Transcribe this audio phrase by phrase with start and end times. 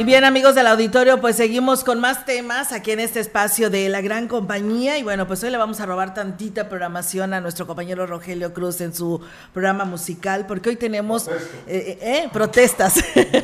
[0.00, 3.86] Y bien amigos del auditorio, pues seguimos con más temas aquí en este espacio de
[3.90, 4.96] la gran compañía.
[4.96, 8.80] Y bueno, pues hoy le vamos a robar tantita programación a nuestro compañero Rogelio Cruz
[8.80, 9.20] en su
[9.52, 11.32] programa musical porque hoy tenemos eh,
[11.66, 12.94] eh, eh, protestas.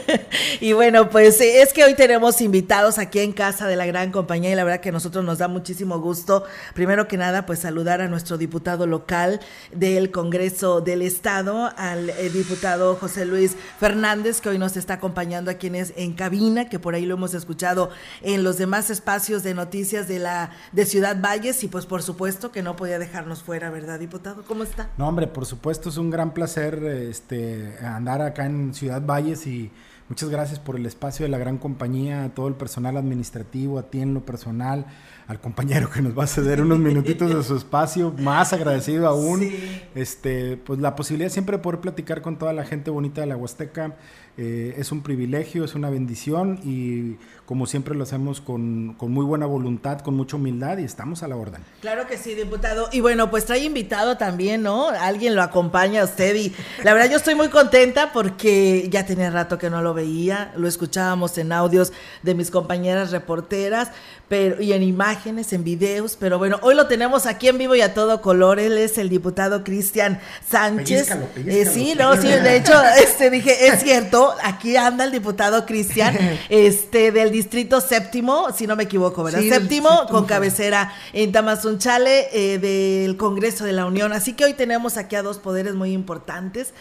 [0.63, 4.51] y bueno, pues es que hoy tenemos invitados aquí en casa de la gran compañía
[4.51, 8.01] y la verdad que a nosotros nos da muchísimo gusto, primero que nada, pues saludar
[8.01, 9.41] a nuestro diputado local
[9.73, 15.67] del Congreso del Estado, al diputado José Luis Fernández, que hoy nos está acompañando aquí
[15.67, 17.91] en, en cabina que por ahí lo hemos escuchado
[18.23, 22.53] en los demás espacios de noticias de la de Ciudad Valles y pues por supuesto
[22.53, 24.45] que no podía dejarnos fuera, ¿verdad, diputado?
[24.45, 24.89] ¿Cómo está?
[24.97, 29.73] No, hombre, por supuesto es un gran placer este andar acá en Ciudad Valles y
[30.09, 33.91] muchas gracias por el espacio de la gran compañía, a todo el personal administrativo, a
[33.91, 34.87] ti en lo personal,
[35.27, 39.51] al compañero que nos va a ceder unos minutitos de su espacio, más agradecido aún.
[39.97, 43.37] Este, pues la posibilidad siempre de poder platicar con toda la gente bonita de la
[43.37, 43.97] Huasteca
[44.39, 49.25] eh, es un privilegio, es una bendición y como siempre lo hacemos con, con, muy
[49.25, 51.63] buena voluntad, con mucha humildad y estamos a la orden.
[51.81, 52.89] Claro que sí, diputado.
[52.93, 54.89] Y bueno, pues trae invitado también, ¿no?
[54.89, 59.31] Alguien lo acompaña a usted y la verdad yo estoy muy contenta porque ya tenía
[59.31, 63.91] rato que no lo veía, lo escuchábamos en audios de mis compañeras reporteras,
[64.29, 67.81] pero y en imágenes, en videos, pero bueno, hoy lo tenemos aquí en vivo y
[67.81, 68.59] a todo color.
[68.59, 71.11] Él es el diputado Cristian Sánchez.
[71.37, 76.17] Eh, sí, no, sí, de hecho, este dije, es cierto, aquí anda el diputado Cristian,
[76.49, 79.41] este del distrito séptimo, si no me equivoco, ¿verdad?
[79.41, 84.13] séptimo, con cabecera en Tamazunchale eh, del Congreso de la Unión.
[84.13, 86.75] Así que hoy tenemos aquí a dos poderes muy importantes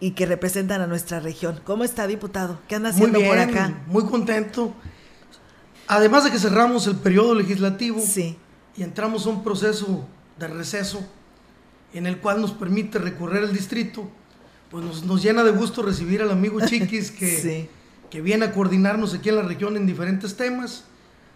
[0.00, 1.60] y que representan a nuestra región.
[1.64, 2.58] ¿Cómo está, diputado?
[2.68, 3.82] ¿Qué anda haciendo por acá?
[3.86, 4.74] Muy contento
[5.88, 8.02] Además de que cerramos el periodo legislativo
[8.76, 10.06] y entramos a un proceso
[10.38, 11.06] de receso
[11.94, 14.08] en el cual nos permite recorrer el distrito,
[14.70, 17.68] pues nos, llena de gusto recibir al amigo Chiquis que,
[18.10, 20.84] que viene a coordinarnos aquí en la región en diferentes temas.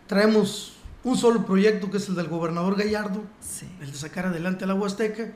[0.07, 0.75] Traemos
[1.05, 3.23] un solo proyecto que es el del gobernador Gallardo,
[3.81, 5.33] el de sacar adelante a la Huasteca,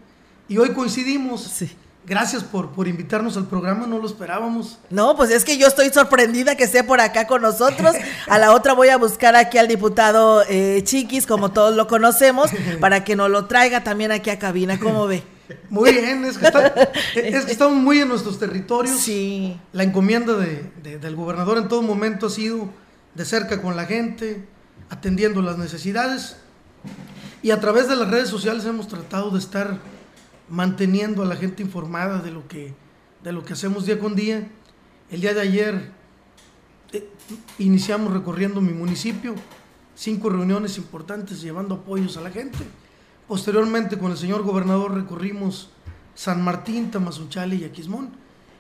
[0.49, 1.65] y hoy coincidimos.
[2.07, 4.79] Gracias por, por invitarnos al programa, no lo esperábamos.
[4.91, 7.97] No, pues es que yo estoy sorprendida que esté por acá con nosotros.
[8.29, 12.51] A la otra voy a buscar aquí al diputado eh, Chiquis, como todos lo conocemos,
[12.81, 14.79] para que nos lo traiga también aquí a cabina.
[14.79, 15.23] ¿Cómo ve?
[15.69, 16.47] Muy bien, es que,
[17.51, 19.01] estamos muy en nuestros territorios.
[19.01, 19.59] Sí.
[19.73, 22.71] La encomienda de, del gobernador en todo momento ha sido
[23.15, 24.45] de cerca con la gente,
[24.91, 26.37] atendiendo las necesidades.
[27.43, 29.79] Y a través de las redes sociales hemos tratado de estar
[30.49, 32.75] manteniendo a la gente informada de lo que,
[33.23, 34.49] de lo que hacemos día con día.
[35.11, 35.91] El día de ayer
[36.93, 37.09] eh,
[37.59, 39.35] iniciamos recorriendo mi municipio,
[39.95, 42.59] cinco reuniones importantes llevando apoyos a la gente.
[43.29, 45.71] Posteriormente con el señor gobernador recorrimos
[46.15, 48.11] San Martín, Tamazunchale y Aquismón.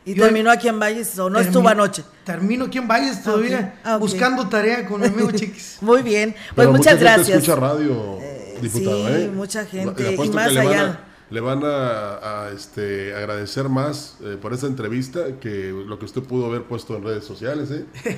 [0.06, 2.04] ¿Y terminó aquí en Valles o no estuvo anoche?
[2.24, 5.78] Termino aquí en Valles todavía, ah, buscando tarea con el amigo Chiquis.
[5.80, 7.38] Muy bien, pues muchas gracias.
[7.38, 11.00] escucha radio, eh, diputado, sí, mucha gente, y más allá
[11.30, 16.46] le van a, este, agradecer más eh, por esa entrevista que lo que usted pudo
[16.46, 17.70] haber puesto en redes sociales.
[17.70, 17.86] ¿eh?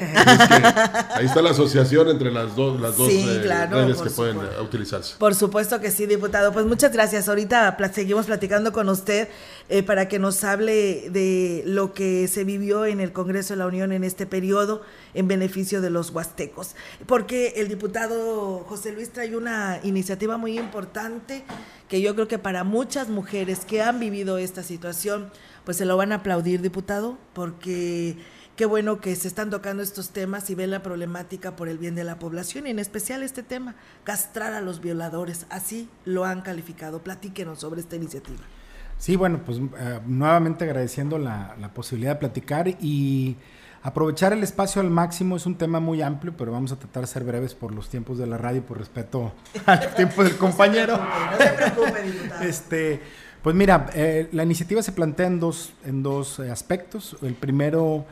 [1.15, 5.15] ahí está la asociación entre las dos, las dos eh, redes que pueden utilizarse.
[5.19, 6.53] Por supuesto que sí, diputado.
[6.53, 7.28] Pues muchas gracias.
[7.28, 9.28] Ahorita seguimos platicando con usted
[9.87, 13.93] para que nos hable de lo que se vivió en el Congreso de la Unión
[13.93, 14.83] en este periodo
[15.15, 16.75] en beneficio de los huastecos.
[17.06, 21.44] Porque el diputado José Luis trae una iniciativa muy importante
[21.88, 25.30] que yo creo que para muchas mujeres que han vivido esta situación,
[25.64, 28.16] pues se lo van a aplaudir, diputado, porque
[28.56, 31.94] qué bueno que se están tocando estos temas y ven la problemática por el bien
[31.94, 36.40] de la población y en especial este tema, castrar a los violadores, así lo han
[36.40, 37.00] calificado.
[37.02, 38.40] Platíquenos sobre esta iniciativa.
[38.98, 43.36] Sí, bueno, pues eh, nuevamente agradeciendo la, la posibilidad de platicar y
[43.86, 47.06] Aprovechar el espacio al máximo es un tema muy amplio, pero vamos a tratar de
[47.06, 49.32] ser breves por los tiempos de la radio, por respeto
[49.66, 50.97] al tiempo del compañero.
[50.97, 53.00] No se preocupe, Este,
[53.44, 57.16] pues mira, eh, la iniciativa se plantea en dos, en dos eh, aspectos.
[57.22, 58.06] El primero,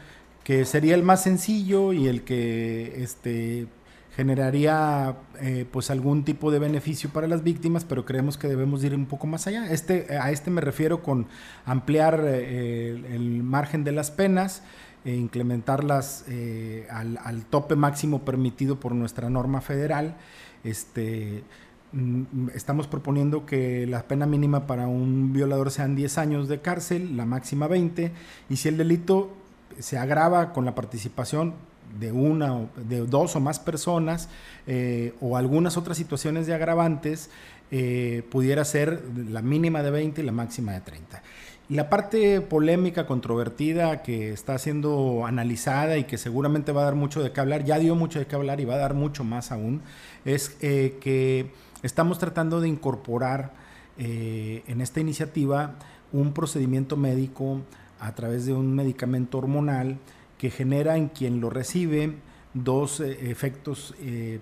[0.45, 3.67] que sería el más sencillo y el que este,
[4.15, 8.95] generaría eh, pues algún tipo de beneficio para las víctimas, pero creemos que debemos ir
[8.95, 9.69] un poco más allá.
[9.73, 11.27] Este, a este me refiero con
[11.67, 14.63] ampliar el margen de las penas
[15.05, 20.17] e incrementarlas eh, al, tope máximo permitido por nuestra norma federal.
[20.65, 21.45] Este,
[21.93, 27.17] mm, estamos proponiendo que la pena mínima para un violador sean 10 años de cárcel,
[27.17, 28.13] la máxima 20,
[28.49, 29.31] y si el delito
[29.79, 31.55] se agrava con la participación
[31.99, 34.29] de una o de dos o más personas
[34.67, 37.31] eh, o algunas otras situaciones de agravantes,
[37.71, 41.23] eh, pudiera ser la mínima de 20 y la máxima de 30.
[41.71, 47.23] La parte polémica, controvertida, que está siendo analizada y que seguramente va a dar mucho
[47.23, 49.51] de qué hablar, ya dio mucho de qué hablar y va a dar mucho más
[49.51, 49.81] aún,
[50.27, 51.53] es eh, que
[51.83, 53.53] estamos tratando de incorporar
[53.97, 55.77] eh, en esta iniciativa
[56.13, 57.63] un procedimiento médico
[57.99, 59.97] a través de un medicamento hormonal
[60.37, 62.13] que genera en quien lo recibe
[62.55, 63.95] dos eh, efectos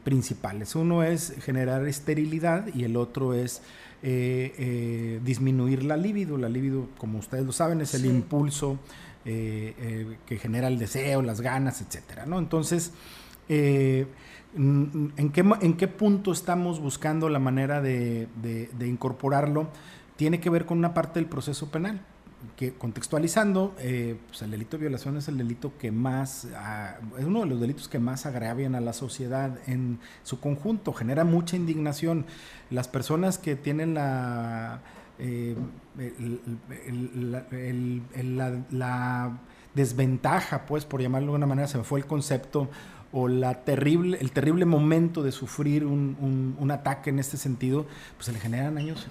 [0.04, 0.76] principales.
[0.76, 3.62] Uno es generar esterilidad y el otro es
[4.04, 6.36] eh, eh, disminuir la libido.
[6.36, 8.78] La libido, como ustedes lo saben, es el impulso
[9.24, 12.40] eh, que genera el deseo, las ganas, etcétera, ¿no?
[12.40, 12.92] Entonces,
[13.48, 14.08] ¿en
[15.32, 18.28] qué, ¿en qué punto estamos buscando la manera de
[18.80, 19.68] incorporarlo?
[20.16, 22.00] Tiene que ver con una parte del proceso penal
[22.56, 27.24] que contextualizando, eh, pues el delito de violación es el delito que más, ah, es
[27.24, 31.56] uno de los delitos que más agravian a la sociedad en su conjunto, genera mucha
[31.56, 32.26] indignación.
[32.70, 34.80] Las personas que tienen la,
[35.18, 35.56] eh,
[38.70, 39.38] la,
[39.74, 42.68] desventaja, pues por llamarlo de alguna manera, se me fue el concepto,
[43.12, 47.86] o la terrible, el terrible momento de sufrir un, un, ataque en este sentido,
[48.16, 49.06] pues se le generan daños,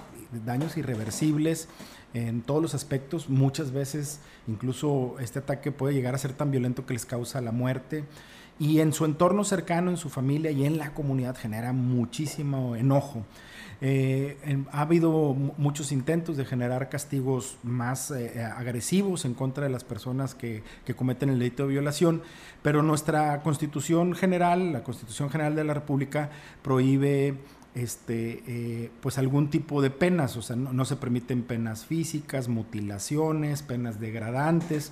[0.46, 1.70] daños irreversibles
[2.14, 3.30] en todos los aspectos.
[3.30, 7.52] Muchas veces incluso este ataque puede llegar a ser tan violento que les causa la
[7.52, 8.04] muerte.
[8.60, 13.24] Y en su entorno cercano, en su familia y en la comunidad genera muchísimo enojo.
[13.84, 14.38] Eh,
[14.72, 20.36] ha habido muchos intentos de generar castigos más eh, agresivos en contra de las personas
[20.36, 20.62] que,
[20.96, 22.22] cometen el delito de violación,
[22.62, 26.30] pero nuestra constitución general, la constitución general de la República,
[26.62, 27.38] prohíbe
[27.74, 33.64] este, eh, pues algún tipo de penas, o sea, no, se permiten penas físicas, mutilaciones,
[33.64, 34.92] penas degradantes,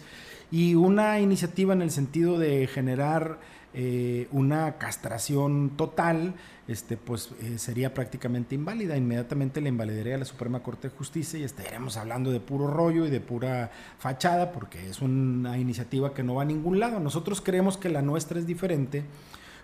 [0.50, 3.40] y una iniciativa en el sentido de generar
[3.74, 6.34] eh, una castración total,
[6.68, 8.98] este, pues eh, sería prácticamente inválida.
[8.98, 13.06] Inmediatamente le invalidaría a la Suprema Corte de Justicia y estaríamos hablando de puro rollo
[13.06, 17.00] y de pura fachada, porque es una iniciativa que no va a ningún lado.
[17.00, 19.04] Nosotros creemos que la nuestra es diferente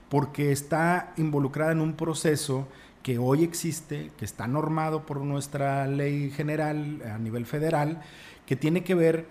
[0.09, 2.67] porque está involucrada en un proceso
[3.01, 8.01] que hoy existe, que está normado por nuestra ley general a nivel federal,
[8.45, 9.25] que tiene que ver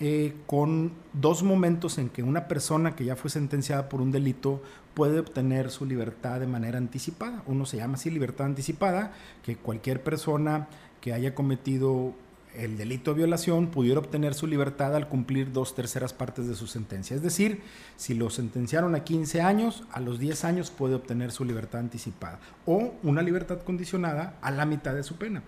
[0.00, 4.62] eh, con dos momentos en que una persona que ya fue sentenciada por un delito
[4.94, 7.42] puede obtener su libertad de manera anticipada.
[7.46, 9.12] Uno se llama así libertad anticipada,
[9.42, 10.68] que cualquier persona
[11.00, 12.14] que haya cometido
[12.54, 16.66] el delito de violación pudiera obtener su libertad al cumplir dos terceras partes de su
[16.66, 17.14] sentencia.
[17.14, 17.62] Es decir,
[17.96, 22.40] si lo sentenciaron a 15 años, a los 10 años puede obtener su libertad anticipada
[22.66, 25.42] o una libertad condicionada a la mitad de su pena,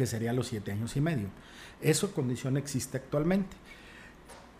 [0.00, 1.28] que sería los 7 años y medio.
[1.82, 3.54] Eso condición existe actualmente.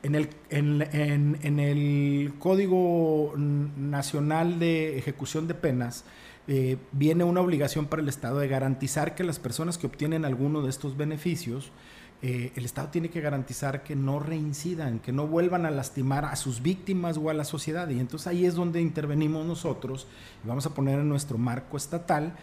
[0.03, 6.05] En el, en el Código Nacional de Ejecución de Penas,
[6.47, 10.61] eh, viene una obligación para el Estado de garantizar que las personas que obtienen alguno
[10.61, 11.73] de estos beneficios,
[12.21, 16.37] eh, el Estado tiene que garantizar que no reincidan, que no vuelvan a lastimar a
[16.37, 17.89] sus víctimas o a la sociedad.
[17.89, 20.07] Y entonces ahí es donde intervenimos nosotros
[20.45, 22.35] y vamos a poner en nuestro marco estatal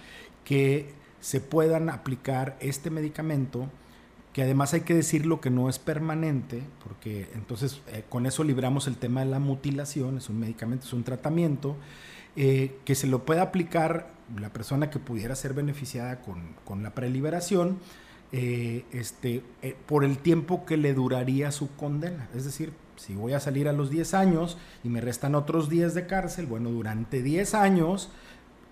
[0.44, 0.96] que
[1.28, 3.68] se puedan aplicar este medicamento
[4.32, 8.88] que además hay que decirlo que no es permanente, porque entonces eh, con eso libramos
[8.88, 11.76] el tema de la mutilación, es un medicamento, es un tratamiento,
[12.38, 14.08] eh, que se lo pueda aplicar
[14.40, 17.78] la persona que pudiera ser beneficiada con, la preliberación
[18.32, 19.44] eh, este,
[19.86, 22.30] por el tiempo que le duraría su condena.
[22.34, 25.94] Es decir, si voy a salir a los 10 años y me restan otros 10
[25.94, 28.12] de cárcel, bueno, durante 10 años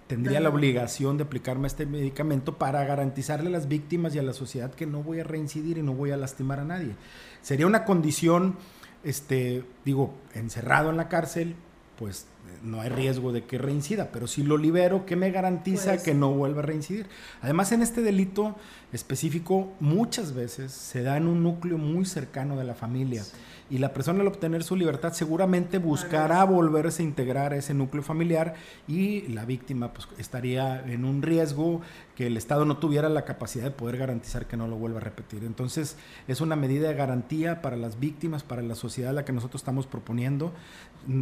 [0.07, 4.33] tendría la obligación de aplicarme este medicamento para garantizarle a las víctimas y a la
[4.33, 6.95] sociedad que no voy a reincidir y no voy a lastimar a nadie.
[7.41, 8.55] Sería una condición,
[9.03, 11.55] este, digo, encerrado en la cárcel,
[11.97, 12.27] pues
[12.63, 16.13] no hay riesgo de que reincida, pero si lo libero, ¿qué me garantiza pues que
[16.13, 17.07] no vuelva a reincidir?
[17.41, 18.55] Además, en este delito
[18.91, 23.23] específico, muchas veces se da en un núcleo muy cercano de la familia
[23.69, 28.03] y la persona al obtener su libertad seguramente buscará volverse a integrar a ese núcleo
[28.03, 28.53] familiar
[28.87, 31.81] y la víctima pues, estaría en un riesgo
[32.15, 35.03] que el Estado no tuviera la capacidad de poder garantizar que no lo vuelva a
[35.03, 35.43] repetir.
[35.43, 35.97] Entonces
[36.27, 39.87] es una medida de garantía para las víctimas, para la sociedad la que nosotros estamos
[39.87, 40.53] proponiendo.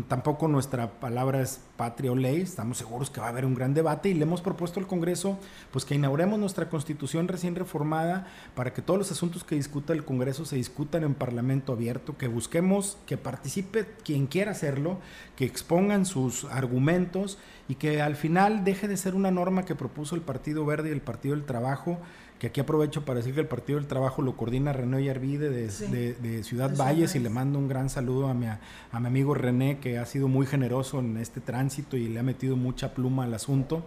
[0.09, 3.73] Tampoco nuestra palabra es patria o ley, estamos seguros que va a haber un gran
[3.73, 5.37] debate y le hemos propuesto al Congreso
[5.71, 10.05] pues que inauguremos nuestra constitución recién reformada para que todos los asuntos que discuta el
[10.05, 14.97] Congreso se discutan en Parlamento abierto, que busquemos que participe quien quiera hacerlo,
[15.35, 17.37] que expongan sus argumentos
[17.69, 20.93] y que al final deje de ser una norma que propuso el Partido Verde y
[20.93, 21.99] el Partido del Trabajo,
[22.43, 26.13] que aquí aprovecho para decir que el Partido del Trabajo lo coordina René Yarvide de,
[26.13, 29.79] de, Ciudad Valles y le mando un gran saludo a mi, a mi amigo René,
[29.79, 33.33] que ha sido muy generoso en este tránsito y le ha metido mucha pluma al
[33.33, 33.85] asunto.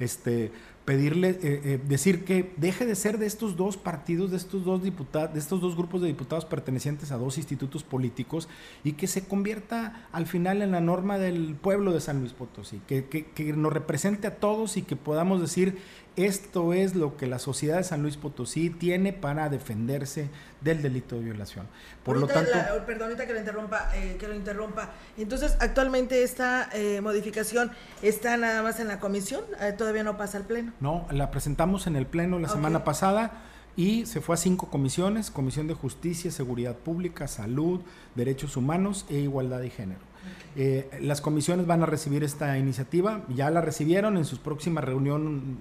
[0.00, 0.52] Este,
[0.86, 4.82] pedirle, eh, eh, decir que deje de ser de estos dos partidos, de estos dos
[4.82, 8.48] diputados, de estos dos grupos de diputados pertenecientes a dos institutos políticos
[8.84, 12.80] y que se convierta al final en la norma del pueblo de San Luis Potosí,
[12.86, 15.76] que, que nos represente a todos y que podamos decir
[16.16, 20.28] esto es lo que la sociedad de San Luis Potosí tiene para defenderse
[20.60, 21.66] del delito de violación.
[22.04, 22.50] Por lo tanto,
[22.86, 24.90] perdón, que lo interrumpa, eh, que lo interrumpa.
[25.16, 27.70] Entonces, actualmente esta eh, modificación
[28.02, 30.72] está nada más en la comisión, eh, todavía no pasa al pleno.
[30.80, 33.42] No, la presentamos en el pleno la semana pasada
[33.76, 37.80] y se fue a cinco comisiones: Comisión de Justicia, Seguridad Pública, Salud,
[38.16, 40.07] Derechos Humanos e Igualdad de Género.
[40.56, 45.58] Eh, las comisiones van a recibir esta iniciativa, ya la recibieron, en su próxima reunión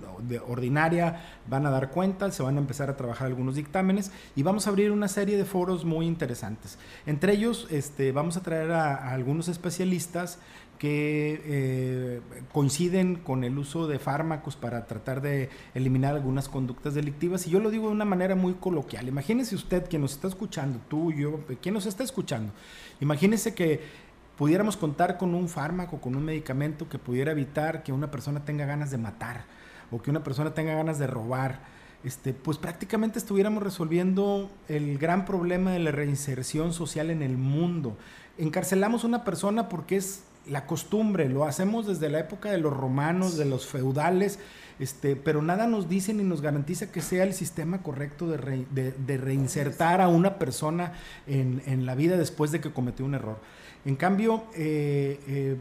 [0.48, 4.66] ordinaria van a dar cuenta, se van a empezar a trabajar algunos dictámenes y vamos
[4.66, 6.80] a abrir una serie de foros muy interesantes.
[7.06, 10.40] Entre ellos este, vamos a traer a, algunos especialistas
[10.80, 12.22] que eh,
[12.52, 17.48] coinciden con el uso de fármacos para tratar de eliminar algunas conductas delictivas.
[17.48, 19.08] Y yo lo digo de una manera muy coloquial.
[19.08, 22.54] Imagínese usted, quien nos está escuchando, tú, yo, quien nos está escuchando,
[23.00, 24.07] imagínese que
[24.38, 28.66] pudiéramos contar con un fármaco, con un medicamento que pudiera evitar que una persona tenga
[28.66, 29.46] ganas de matar
[29.92, 31.60] o que una persona tenga ganas de robar,
[32.04, 37.98] este, pues prácticamente estuviéramos resolviendo el gran problema de la reinserción social en el mundo.
[38.38, 42.76] Encarcelamos a una persona porque es la costumbre, lo hacemos desde la época de los
[42.76, 44.40] romanos, de los feudales,
[44.80, 50.00] este, pero nada nos dice ni nos garantiza que sea el sistema correcto de, reinsertar
[50.00, 50.94] a una persona
[51.26, 53.40] en, en la vida después de que cometió un error.
[53.86, 55.58] En cambio, eh, eh,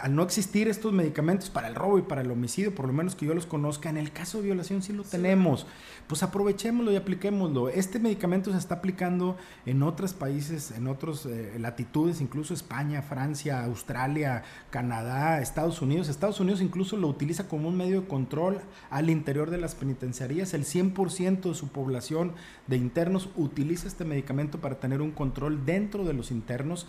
[0.00, 3.14] al no existir estos medicamentos para el robo y para el homicidio, por lo menos
[3.14, 5.66] que yo los conozca, en el caso de violación sí lo tenemos.
[6.06, 7.68] Pues aprovechémoslo y apliquémoslo.
[7.68, 13.64] Este medicamento se está aplicando en otros países, en otras eh, latitudes, incluso España, Francia,
[13.64, 16.08] Australia, Canadá, Estados Unidos.
[16.08, 18.60] Estados Unidos incluso lo utiliza como un medio de control
[18.90, 20.54] al interior de las penitenciarías.
[20.54, 22.32] El 100% de su población
[22.66, 26.86] de internos utiliza este medicamento para tener un control dentro de los internos.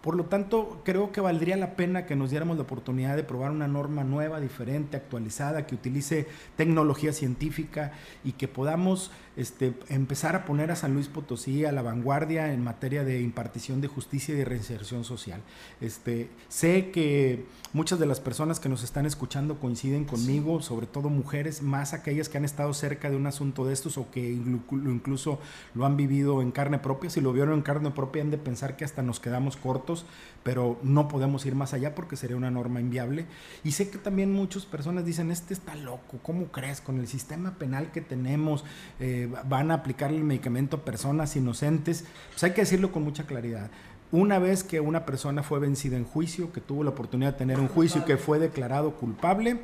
[0.00, 3.50] Por lo tanto, creo que valdría la pena que nos diéramos la oportunidad de probar
[3.50, 10.44] una norma nueva, diferente, actualizada, que utilice tecnología científica y que podamos este, empezar a
[10.44, 14.38] poner a San Luis Potosí a la vanguardia en materia de impartición de justicia y
[14.38, 15.40] de reinserción social.
[15.80, 21.08] Este, sé que muchas de las personas que nos están escuchando coinciden conmigo, sobre todo
[21.08, 25.38] mujeres, más aquellas que han estado cerca de un asunto de estos o que incluso
[25.74, 27.08] lo han vivido en carne propia.
[27.08, 30.04] Si lo vieron en carne propia, han de pensar que hasta nos quedamos cortos
[30.48, 33.26] pero no podemos ir más allá porque sería una norma inviable.
[33.64, 36.80] Y sé que también muchas personas dicen, este está loco, ¿cómo crees?
[36.80, 38.64] Con el sistema penal que tenemos,
[38.98, 42.04] eh, van a aplicar el medicamento a personas inocentes.
[42.30, 43.70] Pues hay que decirlo con mucha claridad.
[44.10, 47.60] Una vez que una persona fue vencida en juicio, que tuvo la oportunidad de tener
[47.60, 49.60] un juicio y que fue declarado culpable,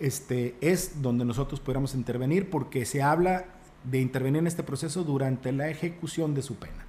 [0.00, 3.44] este, es donde nosotros podríamos intervenir porque se habla
[3.84, 6.84] de intervenir en este proceso durante la ejecución de su pena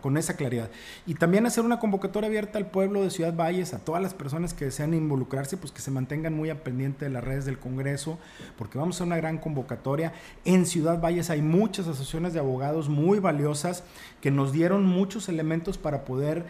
[0.00, 0.70] con esa claridad.
[1.06, 4.54] Y también hacer una convocatoria abierta al pueblo de Ciudad Valles, a todas las personas
[4.54, 8.18] que desean involucrarse, pues que se mantengan muy al pendiente de las redes del Congreso,
[8.56, 10.12] porque vamos a una gran convocatoria.
[10.44, 13.84] En Ciudad Valles hay muchas asociaciones de abogados muy valiosas
[14.20, 16.46] que nos dieron muchos elementos para poder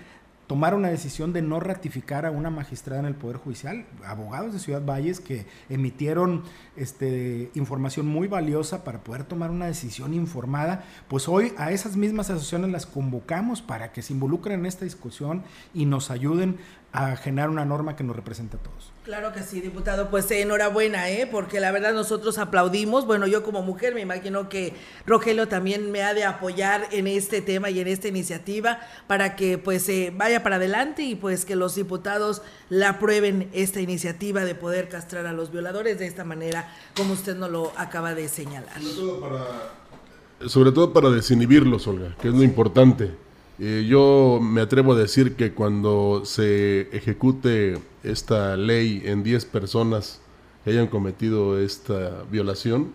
[0.48, 4.58] tomar una decisión de no ratificar a una magistrada en el Poder Judicial, abogados de
[4.58, 6.42] Ciudad Valles que emitieron
[6.74, 12.30] este, información muy valiosa para poder tomar una decisión informada, pues hoy a esas mismas
[12.30, 16.56] asociaciones las convocamos para que se involucren en esta discusión y nos ayuden
[16.92, 18.92] a generar una norma que nos represente a todos.
[19.04, 20.10] Claro que sí, diputado.
[20.10, 21.26] Pues eh, enhorabuena, ¿eh?
[21.30, 23.06] porque la verdad nosotros aplaudimos.
[23.06, 24.74] Bueno, yo como mujer me imagino que
[25.06, 29.58] Rogelio también me ha de apoyar en este tema y en esta iniciativa para que
[29.58, 34.54] pues eh, vaya para adelante y pues que los diputados la aprueben esta iniciativa de
[34.54, 38.80] poder castrar a los violadores de esta manera, como usted nos lo acaba de señalar.
[38.80, 43.27] Sobre todo para, sobre todo para desinhibirlos, Olga, que es lo importante
[43.58, 50.20] eh, yo me atrevo a decir que cuando se ejecute esta ley en 10 personas
[50.64, 52.92] que hayan cometido esta violación,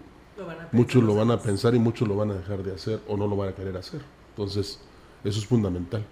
[0.72, 3.27] muchos lo van a pensar y muchos lo van a dejar de hacer o no
[3.27, 4.01] lo van a querer hacer.
[4.29, 4.79] Entonces,
[5.24, 6.05] eso es fundamental.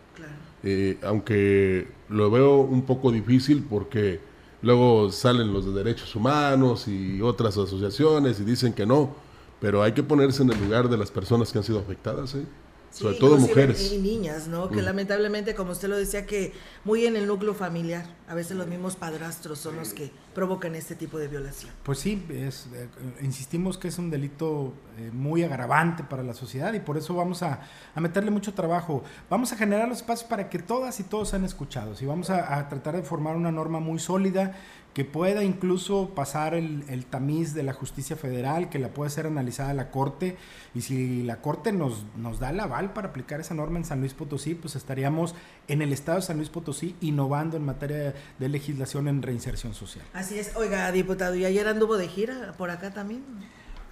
[0.63, 4.19] Eh, aunque lo veo un poco difícil porque
[4.61, 9.15] luego salen los de derechos humanos y otras asociaciones y dicen que no,
[9.59, 12.35] pero hay que ponerse en el lugar de las personas que han sido afectadas.
[12.35, 12.45] ¿eh?
[12.91, 13.91] Sobre todo mujeres.
[13.93, 14.69] Y niñas, ¿no?
[14.69, 14.85] Que mm.
[14.85, 18.95] lamentablemente, como usted lo decía, que muy en el núcleo familiar, a veces los mismos
[18.95, 21.71] padrastros son los que provocan este tipo de violación.
[21.83, 22.87] Pues sí, es, eh,
[23.21, 27.43] insistimos que es un delito eh, muy agravante para la sociedad y por eso vamos
[27.43, 27.61] a,
[27.95, 29.03] meterle mucho trabajo.
[29.29, 32.57] Vamos a generar los espacios para que todas y todos sean escuchados y vamos a,
[32.57, 34.55] a tratar de formar una norma muy sólida
[34.93, 39.25] que pueda incluso pasar el, el, tamiz de la justicia federal, que la pueda ser
[39.25, 40.35] analizada la Corte,
[40.75, 44.01] y si la Corte nos, nos da el aval para aplicar esa norma en San
[44.01, 45.33] Luis Potosí, pues estaríamos
[45.67, 50.05] en el estado de San Luis Potosí innovando en materia de legislación en reinserción social.
[50.13, 53.23] Así es, oiga, diputado, ¿y ayer anduvo de gira por acá también?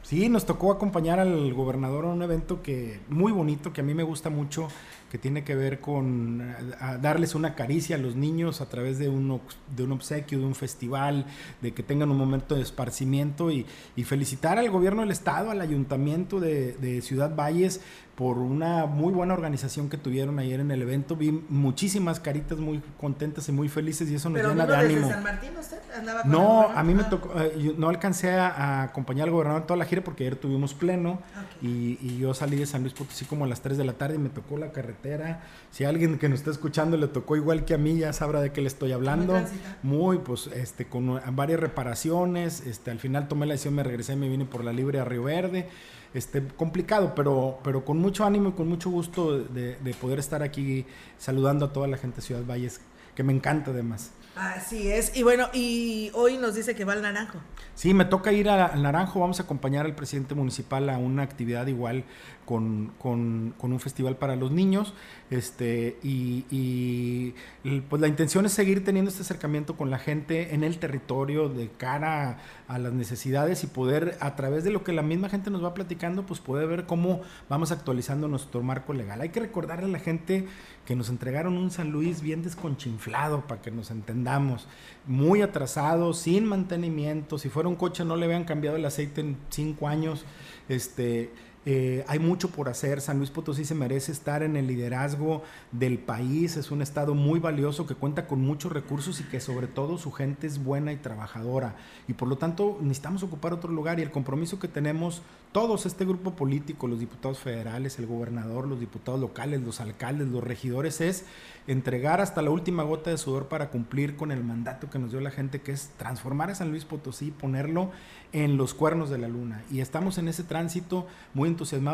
[0.02, 3.94] Sí, nos tocó acompañar al gobernador a un evento que muy bonito, que a mí
[3.94, 4.68] me gusta mucho,
[5.10, 6.56] que tiene que ver con
[7.02, 9.42] darles una caricia a los niños a través de un,
[9.76, 11.26] de un obsequio, de un festival,
[11.62, 13.66] de que tengan un momento de esparcimiento y,
[14.04, 17.82] felicitar al gobierno del estado, al ayuntamiento de, de Ciudad Valles
[18.20, 21.16] por una muy buena organización que tuvieron ayer en el evento.
[21.16, 25.08] Vi muchísimas caritas muy contentas y muy felices y eso nos llena de ánimo.
[25.08, 25.78] San Martín usted?
[25.98, 27.10] ¿Andaba no, a mí me ah.
[27.10, 30.74] tocó, eh, no alcancé a, acompañar al gobernador en toda la gira porque ayer tuvimos
[30.74, 31.22] pleno
[31.62, 34.18] y, yo salí de San Luis Potosí como a las 3 de la tarde y
[34.18, 35.44] me tocó la carretera.
[35.72, 38.52] Si alguien que nos está escuchando le tocó igual que a mí, ya sabrá de
[38.52, 39.42] qué le estoy hablando.
[39.82, 42.68] Muy, pues, este, con varias reparaciones.
[42.68, 45.06] Este, al final tomé la decisión, me regresé y me vine por la libre a
[45.06, 45.70] Río Verde
[46.14, 50.42] este, complicado, pero, pero con mucho ánimo y con mucho gusto de, de, poder estar
[50.44, 50.86] aquí
[51.18, 52.82] saludando a toda la gente de Ciudad Valles,
[53.16, 54.12] que me encanta además.
[54.40, 57.40] Así es, y bueno, y hoy nos dice que va al Naranjo.
[57.76, 61.68] Sí, me toca ir al Naranjo, vamos a acompañar al presidente municipal a una actividad
[61.68, 62.06] igual
[62.46, 64.94] con, con, con un festival para los niños.
[65.30, 70.64] Este, y, y, pues la intención es seguir teniendo este acercamiento con la gente en
[70.64, 75.04] el territorio de cara a, las necesidades y poder, a través de lo que la
[75.04, 79.22] misma gente nos va platicando, pues poder ver cómo vamos actualizando nuestro marco legal.
[79.22, 80.48] Hay que recordarle a la gente
[80.90, 84.68] que nos entregaron un San Luis bien desconchinflado, para que nos entendamos,
[85.06, 87.38] muy atrasado, sin mantenimiento.
[87.38, 90.26] Si fuera un coche no le habían cambiado el aceite en cinco años.
[90.68, 91.30] Este,
[91.66, 93.02] eh, hay mucho por hacer.
[93.02, 96.58] San Luis Potosí se merece estar en el liderazgo del país.
[96.58, 100.12] Es un estado muy valioso que cuenta con muchos recursos y que sobre todo su
[100.12, 101.76] gente es buena y trabajadora.
[102.08, 106.06] Y por lo tanto necesitamos ocupar otro lugar y el compromiso que tenemos todos, este
[106.06, 111.26] grupo político, los diputados federales, el gobernador, los diputados locales, los alcaldes, los regidores, es
[111.66, 115.20] entregar hasta la última gota de sudor para cumplir con el mandato que nos dio
[115.22, 117.90] la gente, que es transformar a San Luis Potosí y ponerlo
[118.32, 119.64] en los cuernos de la luna.
[119.72, 121.50] Y estamos en ese tránsito muy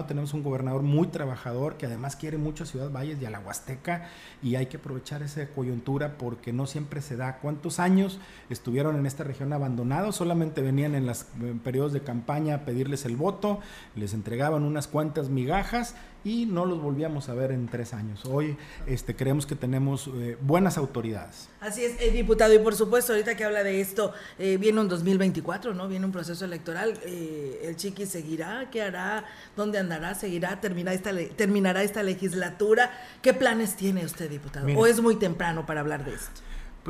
[0.08, 3.40] Tenemos un gobernador muy trabajador que además quiere mucho a Ciudad Valles y a la
[3.40, 4.10] Huasteca
[4.44, 7.40] y hay que aprovechar esa coyuntura porque no siempre se da.
[7.40, 8.20] ¿Cuántos años
[8.52, 10.18] estuvieron en esta región abandonados?
[10.18, 11.26] Solamente venían en los
[11.64, 13.60] periodos de campaña a pedirles el voto,
[13.96, 18.26] les entregaban unas cuantas migajas y no los volvíamos a ver en tres años.
[18.26, 18.58] Hoy
[18.88, 21.48] este, creemos que tenemos eh, buenas autoridades.
[21.62, 24.90] Así es, eh, diputado, y por supuesto, ahorita que habla de esto, eh, viene un
[24.90, 25.88] 2024, ¿no?
[25.88, 27.00] Viene un proceso electoral.
[27.06, 28.70] ¿El Chiqui seguirá?
[28.72, 29.26] ¿Qué hará?
[29.56, 30.16] ¿Dónde andará?
[30.16, 30.60] ¿Seguirá?
[30.60, 32.92] ¿Terminará esta, terminará esta legislatura?
[33.22, 34.68] ¿Qué planes tiene usted, diputado?
[34.76, 36.42] ¿O es muy temprano para hablar de esto?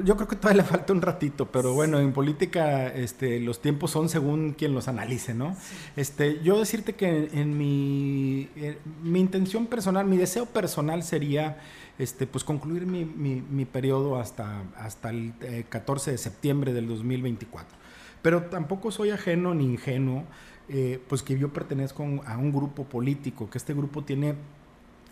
[0.04, 3.92] Yo creo que todavía le falta un ratito, pero bueno, en política este, los tiempos
[3.92, 5.56] son según quien los analice, ¿no?
[5.96, 8.50] Este, yo decirte que en, mi,
[9.02, 11.60] mi intención personal, mi deseo personal sería
[11.98, 15.34] este, pues concluir mi, mi, periodo hasta, hasta el
[15.70, 17.78] 14 eh, de septiembre del 2024.
[18.22, 20.26] Pero tampoco soy ajeno ni ingenuo,
[20.68, 24.36] eh, pues que yo pertenezco a un grupo político, que este grupo tiene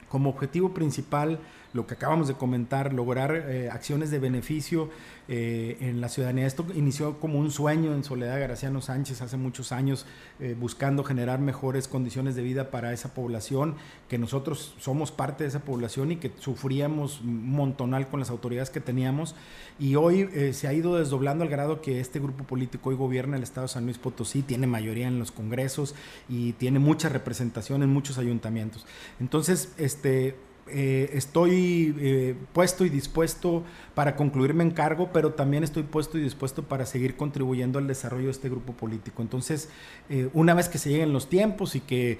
[0.09, 1.39] como objetivo principal
[1.73, 4.89] lo que acabamos de comentar, lograr eh, acciones de beneficio
[5.27, 6.45] eh, en la ciudadanía.
[6.45, 10.05] Esto inició como un sueño en Soledad Graciano Sánchez hace muchos años,
[10.39, 13.75] eh, buscando generar mejores condiciones de vida para esa población,
[14.07, 18.79] que nosotros somos parte de esa población y que sufríamos montonal con las autoridades que
[18.79, 19.35] teníamos.
[19.79, 23.43] Y hoy se ha ido desdoblando al grado que este grupo político hoy gobierna el
[23.43, 25.95] Estado de San Luis Potosí, tiene mayoría en los congresos
[26.29, 28.85] y tiene mucha representación en muchos ayuntamientos.
[29.19, 30.35] Entonces, este
[30.67, 33.63] eh, estoy eh, puesto y dispuesto
[33.95, 38.25] para concluirme en cargo, pero también estoy puesto y dispuesto para seguir contribuyendo al desarrollo
[38.25, 39.21] de este grupo político.
[39.21, 39.69] Entonces,
[40.09, 42.17] eh, una vez que se lleguen los tiempos y que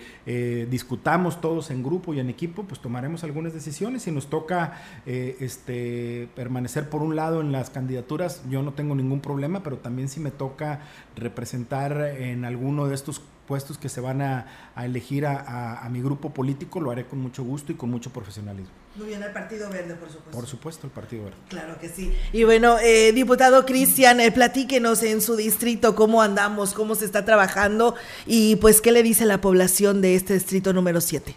[0.69, 4.03] discutamos todos en grupo y en equipo, pues tomaremos algunas decisiones.
[4.03, 9.21] Si nos toca este, permanecer por un lado en las candidaturas, yo no tengo ningún
[9.21, 10.81] problema, pero también si me toca
[11.15, 14.45] representar en alguno de estos puestos que se van a,
[14.77, 18.71] elegir a, mi grupo político, lo haré con mucho gusto y con mucho profesionalismo.
[18.95, 20.31] Muy bien, el Partido Verde, por supuesto.
[20.31, 21.37] Por supuesto, el Partido Verde.
[21.49, 22.13] Claro que sí.
[22.31, 27.25] Y bueno, eh, diputado Cristian, eh, platíquenos en su distrito cómo andamos, cómo se está
[27.25, 31.35] trabajando y pues qué le dice la población de este distrito número 7.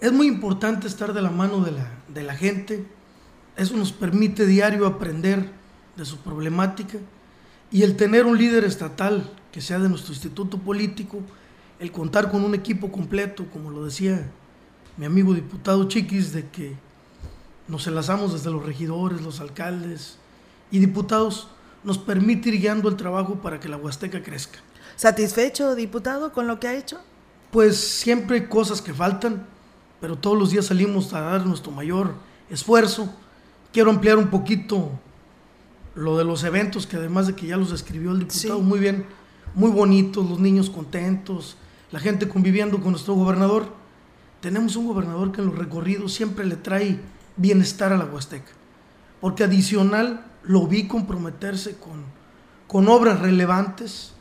[0.00, 2.84] Es muy importante estar de la mano de la, de la gente.
[3.56, 5.50] Eso nos permite diario aprender
[5.96, 6.98] de su problemática
[7.70, 11.20] y el tener un líder estatal que sea de nuestro instituto político,
[11.78, 14.30] el contar con un equipo completo, como lo decía
[14.96, 16.74] mi amigo diputado Chiquis, de que
[17.68, 20.18] nos enlazamos desde los regidores, los alcaldes
[20.70, 21.48] y diputados
[21.84, 24.58] nos permite ir guiando el trabajo para que la Huasteca crezca.
[24.96, 27.00] ¿Satisfecho, diputado, con lo que ha hecho?
[27.50, 29.46] Pues siempre hay cosas que faltan,
[30.00, 32.14] pero todos los días salimos a dar nuestro mayor
[32.50, 33.12] esfuerzo.
[33.72, 34.90] Quiero ampliar un poquito
[35.94, 39.06] lo de los eventos, que además de que ya los describió el diputado muy bien,
[39.54, 41.56] muy bonitos, los niños contentos,
[41.90, 43.66] la gente conviviendo con nuestro gobernador.
[44.40, 46.98] Tenemos un gobernador que en los recorridos siempre le trae
[47.36, 48.52] bienestar a la Huasteca,
[49.20, 52.02] porque adicional lo vi comprometerse con,
[52.66, 54.12] con obras relevantes.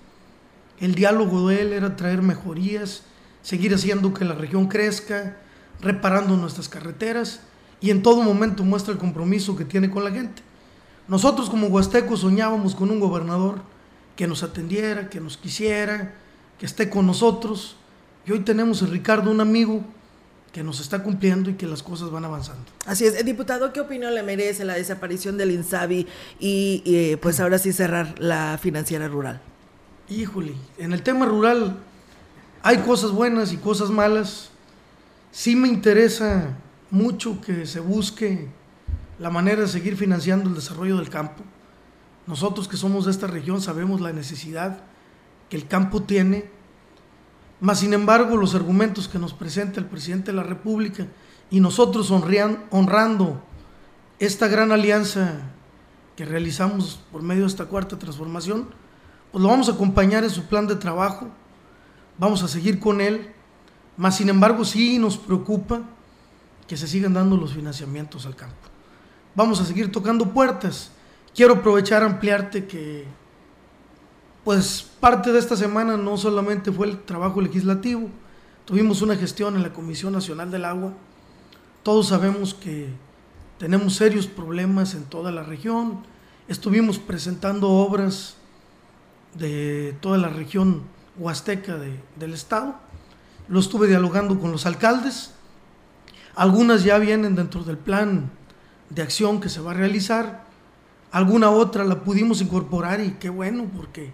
[0.79, 3.03] El diálogo de él era traer mejorías,
[3.41, 5.37] seguir haciendo que la región crezca,
[5.79, 7.41] reparando nuestras carreteras
[7.79, 10.43] y en todo momento muestra el compromiso que tiene con la gente.
[11.07, 13.63] Nosotros como huastecos soñábamos con un gobernador
[14.21, 16.13] que nos atendiera, que nos quisiera,
[16.59, 17.75] que esté con nosotros.
[18.23, 19.83] Y hoy tenemos a Ricardo, un amigo
[20.53, 22.65] que nos está cumpliendo y que las cosas van avanzando.
[22.85, 23.25] Así es.
[23.25, 26.05] Diputado, ¿qué opinión le merece la desaparición del INSABI
[26.39, 29.41] y, y pues ahora sí cerrar la financiera rural?
[30.07, 31.79] Híjole, en el tema rural
[32.61, 34.51] hay cosas buenas y cosas malas.
[35.31, 36.55] Sí me interesa
[36.91, 38.49] mucho que se busque
[39.17, 41.41] la manera de seguir financiando el desarrollo del campo.
[42.31, 44.79] Nosotros que somos de esta región sabemos la necesidad
[45.49, 46.49] que el campo tiene,
[47.59, 51.07] mas sin embargo los argumentos que nos presenta el presidente de la República
[51.49, 53.43] y nosotros honrando
[54.17, 55.41] esta gran alianza
[56.15, 58.69] que realizamos por medio de esta cuarta transformación,
[59.33, 61.27] pues lo vamos a acompañar en su plan de trabajo,
[62.17, 63.29] vamos a seguir con él,
[63.97, 65.81] mas sin embargo sí nos preocupa
[66.65, 68.71] que se sigan dando los financiamientos al campo
[69.35, 70.91] vamos a seguir tocando puertas.
[71.33, 73.05] Quiero aprovechar, ampliarte que,
[74.43, 78.09] pues parte de esta semana no solamente fue el trabajo legislativo,
[78.65, 80.91] tuvimos una gestión en la Comisión Nacional del Agua.
[81.83, 82.89] Todos sabemos que
[83.57, 86.03] tenemos serios problemas en toda la región.
[86.49, 88.35] Estuvimos presentando obras
[89.33, 90.83] de toda la región
[91.17, 92.75] huasteca del estado.
[93.47, 95.31] Lo estuve dialogando con los alcaldes.
[96.35, 98.29] Algunas ya vienen dentro del plan
[98.89, 100.50] de acción que se va a realizar.
[101.11, 104.13] Alguna otra la pudimos incorporar y qué bueno, porque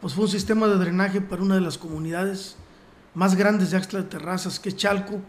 [0.00, 2.56] pues fue un sistema de drenaje para una de las comunidades
[3.14, 5.20] más grandes de Axtla de Terrazas, que es Chalco,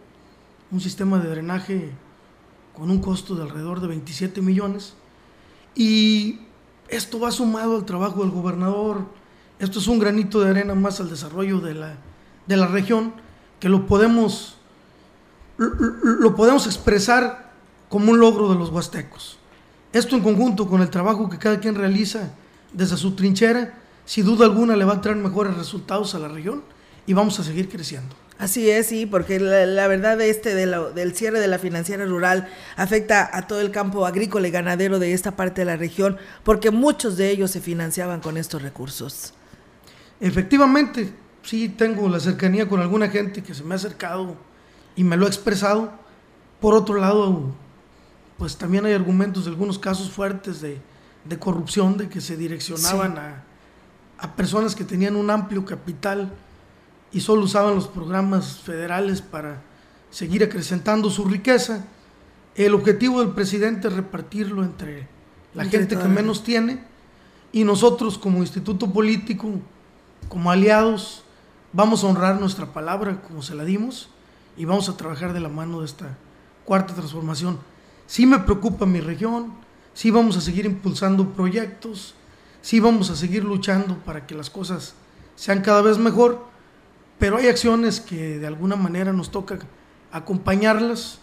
[0.70, 1.92] un sistema de drenaje
[2.74, 4.94] con un costo de alrededor de 27 millones.
[5.76, 6.42] Y
[6.88, 9.06] esto va sumado al trabajo del gobernador,
[9.60, 11.96] esto es un granito de arena más al desarrollo de la,
[12.48, 13.14] de la región,
[13.60, 14.58] que lo podemos,
[15.58, 17.52] lo podemos expresar
[17.88, 19.38] como un logro de los huastecos.
[19.94, 22.32] Esto en conjunto con el trabajo que cada quien realiza
[22.74, 23.74] desde su trinchera,
[24.06, 26.64] sin duda alguna le va a traer mejores resultados a la región
[27.06, 28.16] y vamos a seguir creciendo.
[28.42, 33.46] Así es, sí, porque la, verdad este del cierre de la financiera rural afecta a
[33.46, 37.30] todo el campo agrícola y ganadero de esta parte de la región, porque muchos de
[37.30, 39.36] ellos se financiaban con estos recursos.
[40.20, 44.36] Efectivamente, sí tengo la cercanía con alguna gente que se me ha acercado
[44.96, 45.92] y me lo ha expresado.
[46.60, 47.54] Por otro lado,
[48.42, 50.82] pues también hay argumentos de algunos casos fuertes de,
[51.38, 53.44] corrupción, de que se direccionaban a,
[54.18, 56.34] a, personas que tenían un amplio capital
[57.12, 59.62] y solo usaban los programas federales para
[60.10, 61.86] seguir acrecentando su riqueza.
[62.56, 65.08] El objetivo del presidente es repartirlo entre
[65.54, 66.84] la gente que menos tiene.
[67.52, 69.52] Y nosotros como instituto político,
[70.30, 71.24] como aliados,
[71.74, 74.10] vamos a honrar nuestra palabra como se la dimos
[74.58, 76.18] y vamos a trabajar de la mano de esta
[76.66, 77.70] cuarta transformación
[78.12, 79.54] sí me preocupa mi región,
[79.94, 82.14] sí vamos a seguir impulsando proyectos,
[82.62, 84.96] sí vamos a seguir luchando para que las cosas
[85.38, 86.44] sean cada vez mejor,
[87.20, 89.60] pero hay acciones que de alguna manera nos toca
[90.12, 91.20] acompañarlas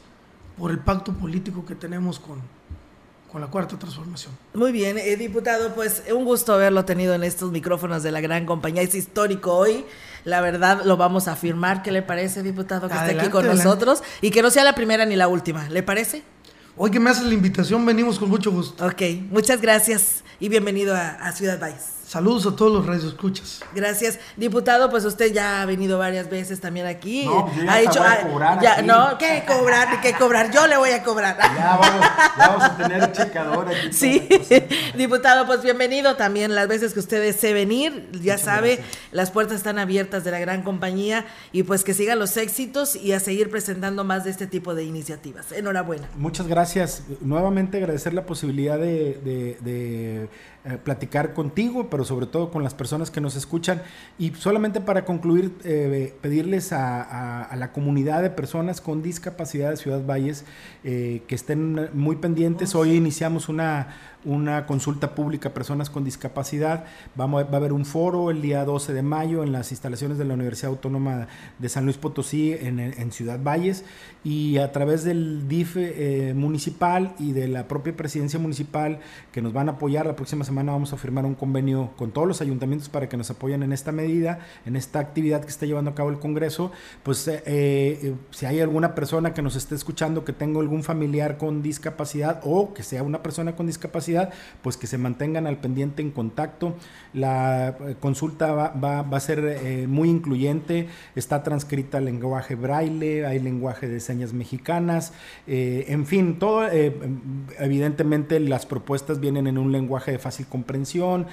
[0.57, 2.41] por el pacto político que tenemos con,
[3.31, 4.33] con la cuarta transformación.
[4.55, 8.47] Muy bien, eh, diputado, pues un gusto haberlo tenido en estos micrófonos de la gran
[8.47, 8.81] compañía.
[8.81, 9.85] Es histórico hoy,
[10.25, 11.83] la verdad lo vamos a afirmar.
[11.83, 14.03] ¿Qué le parece, diputado, que esté aquí con nosotros?
[14.23, 16.23] Y que no sea la primera ni la última, ¿le parece?
[16.81, 18.87] Hoy que me haces la invitación, venimos con mucho gusto.
[18.87, 21.98] Ok, muchas gracias y bienvenido a, Ciudad Valles.
[22.09, 23.61] Saludos a todos los radioescuchas.
[23.75, 24.19] Gracias.
[24.35, 27.27] Diputado, pues usted ya ha venido varias veces también aquí.
[27.27, 28.03] No, ya ha hecho.
[28.03, 30.01] A cobrar ya, no, ¿qué cobrar?
[30.01, 30.51] ¿Qué cobrar?
[30.51, 31.37] Yo le voy a cobrar.
[31.37, 32.07] Ya vamos,
[32.39, 33.93] vamos a tener checador aquí.
[33.93, 34.27] Sí,
[34.97, 38.09] diputado, pues bienvenido también las veces que usted desee venir.
[38.23, 38.81] Ya sabe,
[39.13, 43.13] las puertas están abiertas de la gran compañía y pues que sigan los éxitos y
[43.13, 45.53] a seguir presentando más de este tipo de iniciativas.
[45.53, 46.09] Enhorabuena.
[46.17, 47.03] Muchas gracias.
[47.21, 49.21] Nuevamente agradecer la posibilidad de,
[49.61, 50.29] de
[50.69, 53.81] eh, platicar contigo, pero sobre todo con las personas que nos escuchan.
[54.19, 60.05] Y solamente para concluir, eh, pedirles a, la comunidad de personas con discapacidad de Ciudad
[60.05, 60.45] Valles
[60.85, 62.75] eh, que estén muy pendientes.
[62.75, 66.85] Hoy iniciamos una, una consulta pública a personas con discapacidad.
[67.15, 70.25] Vamos, va a haber un foro el día 12 de mayo en las instalaciones de
[70.25, 71.29] la Universidad Autónoma
[71.59, 72.79] de San Luis Potosí en,
[73.13, 73.85] Ciudad Valles
[74.23, 79.01] y a través del DIF eh, municipal y de la propia presidencia municipal
[79.33, 80.07] que nos van a apoyar.
[80.07, 83.31] La próxima semana vamos a firmar un convenio con todos los ayuntamientos para que nos
[83.31, 86.71] apoyen en esta medida, en esta actividad que está llevando a cabo el Congreso.
[87.03, 91.39] Pues eh, eh, si hay alguna persona que nos esté escuchando que tenga algún familiar
[91.39, 94.09] con discapacidad o que sea una persona con discapacidad,
[94.63, 96.75] pues que se mantengan al pendiente en contacto.
[97.13, 103.39] La eh, consulta va, a ser eh, muy incluyente, está transcrita el lenguaje braille, hay
[103.39, 105.13] lenguaje de señas mexicanas,
[105.47, 106.69] eh, en fin, todo,
[107.59, 111.27] evidentemente las propuestas vienen en un lenguaje de fácil comprensión,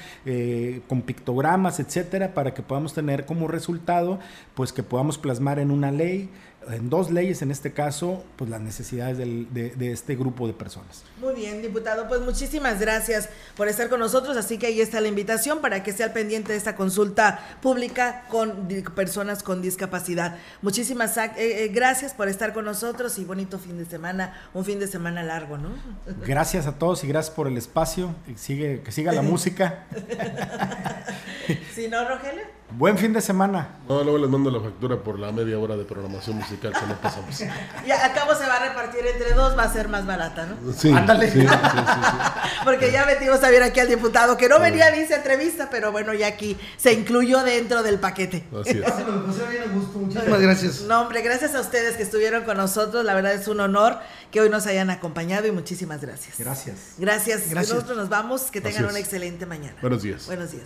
[0.88, 4.19] con pictogramas, etcétera, para que podamos tener como resultado,
[4.54, 6.30] pues que podamos plasmar en una ley
[6.69, 11.04] en dos leyes, en este caso, pues las necesidades de, este grupo de personas.
[11.19, 15.08] Muy bien, diputado, pues muchísimas gracias por estar con nosotros, así que ahí está la
[15.08, 20.38] invitación para que sea al pendiente de esta consulta pública con personas con discapacidad.
[20.62, 24.80] Muchísimas eh, eh, gracias por estar con nosotros y bonito fin de semana, un fin
[24.80, 25.69] de semana largo, ¿no?
[26.25, 29.86] Gracias a todos y gracias por el espacio, sigue, que siga la música.
[31.73, 32.64] ¿Sí, no, Rogelio?
[32.77, 33.77] Buen fin de semana.
[33.88, 36.99] No, luego les mando la factura por la media hora de programación musical que no
[36.99, 37.39] pasamos.
[37.85, 40.73] Y a cabo se va a repartir entre dos, va a ser más barata, ¿no?
[40.73, 40.91] Sí.
[40.91, 41.31] Ándale.
[41.31, 41.47] Sí, sí,
[42.65, 45.91] Porque ya metimos a ver aquí al diputado que no venía a esa entrevista, pero
[45.91, 48.43] bueno, ya aquí se incluyó dentro del paquete.
[48.59, 48.93] Así es.
[49.93, 50.81] Muchísimas gracias.
[50.81, 53.05] No, hombre, gracias a ustedes que estuvieron con nosotros.
[53.05, 53.99] La verdad es un honor
[54.31, 56.38] que hoy nos hayan acompañado y muchísimas gracias.
[56.38, 56.75] Gracias.
[56.97, 57.49] Gracias.
[57.49, 57.73] gracias.
[57.73, 58.51] Nosotros nos vamos.
[58.51, 59.77] Que tengan una excelente mañana.
[59.81, 60.25] Buenos días.
[60.25, 60.65] Buenos días.